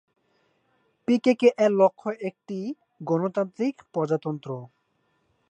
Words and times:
পিকেকে 1.07 1.47
এর 1.57 1.71
লক্ষ্য 1.81 2.09
একটি 2.29 2.57
"গণতান্ত্রিক 3.01 3.75
প্রজাতন্ত্র"। 3.93 4.49